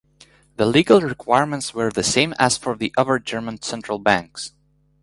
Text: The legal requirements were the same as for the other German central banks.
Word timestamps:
The 0.57 0.65
legal 0.65 0.99
requirements 1.01 1.75
were 1.75 1.91
the 1.91 2.01
same 2.01 2.33
as 2.39 2.57
for 2.57 2.75
the 2.75 2.91
other 2.97 3.19
German 3.19 3.61
central 3.61 3.99
banks. 3.99 4.53